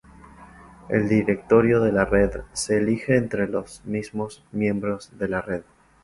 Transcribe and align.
El 0.89 1.07
directorio 1.07 1.79
de 1.79 1.91
la 1.91 2.05
Red 2.05 2.31
se 2.53 2.79
elige 2.79 3.17
entre 3.17 3.47
los 3.47 3.85
mismos 3.85 4.43
miembros 4.51 5.11
de 5.19 5.27
la 5.27 5.41
red. 5.43 5.61